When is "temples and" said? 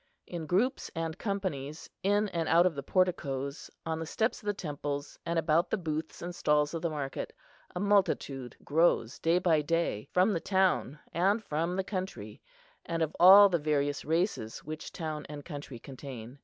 4.55-5.37